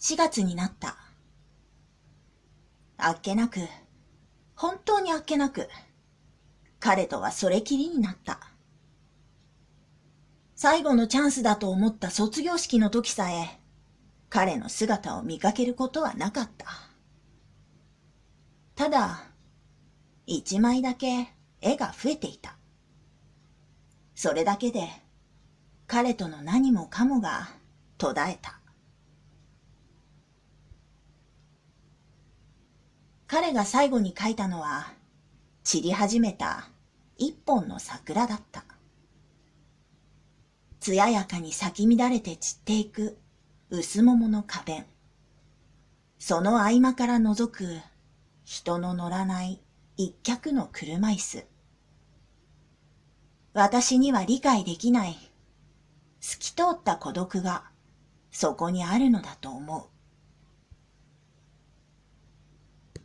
[0.00, 0.96] 4月になった。
[2.96, 3.60] あっけなく、
[4.56, 5.68] 本当にあっけなく、
[6.78, 8.40] 彼とはそれきりになった。
[10.56, 13.60] 最後のチャンスだと思った卒業式の時さえ、
[14.30, 16.66] 彼の姿を見かけることはなかった。
[18.76, 19.24] ただ、
[20.24, 21.28] 一枚だけ
[21.60, 22.56] 絵が増えていた。
[24.14, 24.88] それだけで、
[25.86, 27.50] 彼との何もかもが
[27.98, 28.59] 途絶えた。
[33.30, 34.92] 彼が最後に描いたのは、
[35.62, 36.68] 散り始めた
[37.16, 38.64] 一本の桜だった。
[40.80, 43.16] 艶やかに咲き乱れて散っていく
[43.70, 44.86] 薄桃の花弁。
[46.18, 47.78] その合間から覗く
[48.42, 49.60] 人の乗らない
[49.96, 51.46] 一脚の車椅子。
[53.52, 55.16] 私には理解できない
[56.18, 57.62] 透き通った孤独が
[58.32, 59.99] そこにあるのだと思う。